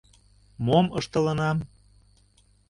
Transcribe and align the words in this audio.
—Мом 0.65 0.85
ыштылынам? 0.99 1.57